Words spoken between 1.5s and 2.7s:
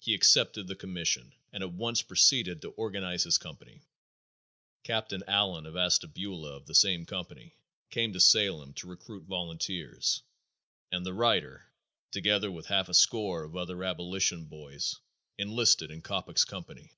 and at once proceeded